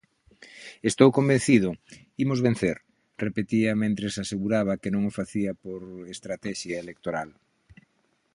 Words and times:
"Estou 0.89 1.09
convencido, 1.17 1.69
imos 2.23 2.39
vencer", 2.47 2.77
repetía 3.25 3.79
mentres 3.83 4.13
aseguraba 4.23 4.79
que 4.81 4.93
non 4.93 5.03
o 5.09 5.15
facía 5.19 5.51
por 5.63 5.81
"estratexia 6.15 6.75
electoral". 6.83 7.29